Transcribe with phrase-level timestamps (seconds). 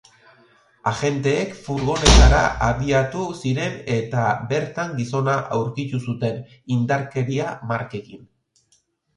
[0.91, 6.43] Agenteek furgonetara abiatu ziren eta bertan gizona aurkitu zuten,
[6.79, 8.27] indarkeria markekin.